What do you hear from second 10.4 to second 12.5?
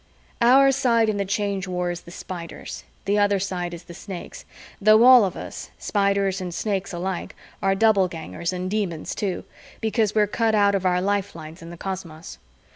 out of our lifelines in the cosmos.